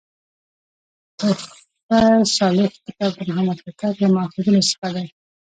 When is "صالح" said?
2.37-2.69